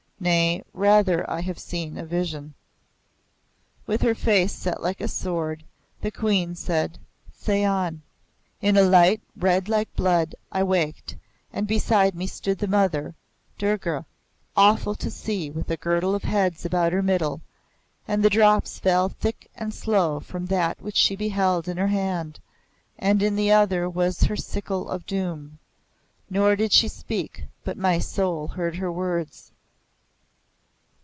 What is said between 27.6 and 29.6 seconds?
but my soul heard her words."